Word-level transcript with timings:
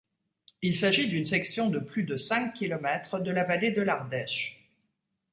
Il 0.63 0.75
s'agit 0.75 1.07
d'une 1.07 1.27
section 1.27 1.69
de 1.69 1.77
plus 1.77 2.01
de 2.05 2.17
cinq 2.17 2.53
kilomètres 2.55 3.19
de 3.19 3.29
la 3.29 3.43
vallée 3.43 3.69
de 3.69 3.83
l'Ardèche. 3.83 4.67